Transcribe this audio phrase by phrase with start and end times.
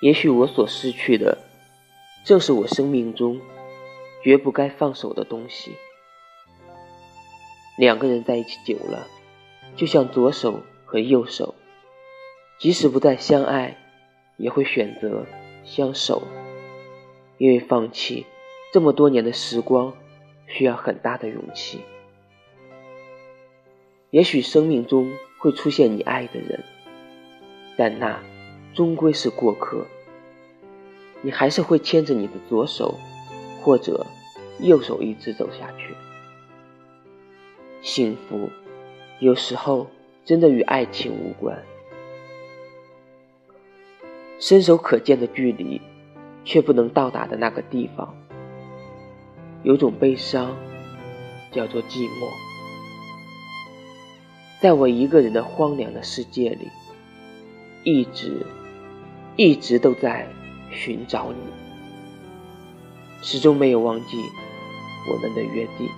[0.00, 1.38] 也许我所失去的，
[2.24, 3.40] 正是我生命中
[4.22, 5.72] 绝不该放手的东西。
[7.78, 9.06] 两个人在一起久了，
[9.74, 11.54] 就像左手和右手，
[12.58, 13.76] 即使不再相爱，
[14.36, 15.26] 也会选择
[15.64, 16.22] 相守，
[17.38, 18.26] 因为放弃
[18.72, 19.94] 这么多年的时光，
[20.46, 21.80] 需要很大的勇气。
[24.10, 26.64] 也许生命中会出现你爱的人，
[27.76, 28.22] 但那
[28.76, 29.86] 终归是过客，
[31.22, 32.94] 你还是会牵着你的左手
[33.62, 34.06] 或者
[34.60, 35.94] 右手一直走下去。
[37.80, 38.50] 幸福，
[39.18, 39.86] 有时候
[40.26, 41.62] 真的与爱情无关。
[44.38, 45.80] 伸手可见的距离，
[46.44, 48.14] 却不能到达的那个地方，
[49.62, 50.54] 有种悲伤，
[51.50, 52.28] 叫做寂寞。
[54.60, 56.68] 在我一个人的荒凉的世界里，
[57.82, 58.44] 一直，
[59.36, 60.26] 一直都在
[60.70, 61.38] 寻找你，
[63.22, 64.16] 始终没有忘记
[65.10, 65.88] 我们的约定。